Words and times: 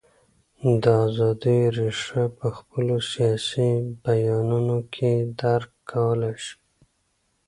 د 0.81 0.83
ازادیو 1.05 1.73
رېښه 1.77 2.23
په 2.39 2.47
خپلو 2.57 2.95
سیاسي 3.11 3.69
بیانیو 4.03 4.79
کې 4.93 5.11
درک 5.39 5.71
کولای 5.91 6.35
شو. 6.45 6.57